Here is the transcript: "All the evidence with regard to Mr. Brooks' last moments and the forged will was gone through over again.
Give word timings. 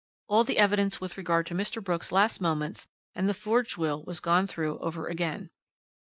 "All 0.27 0.43
the 0.43 0.57
evidence 0.57 0.99
with 0.99 1.15
regard 1.15 1.45
to 1.45 1.53
Mr. 1.53 1.79
Brooks' 1.83 2.11
last 2.11 2.41
moments 2.41 2.87
and 3.13 3.29
the 3.29 3.35
forged 3.35 3.77
will 3.77 4.01
was 4.03 4.19
gone 4.19 4.47
through 4.47 4.79
over 4.79 5.05
again. 5.05 5.51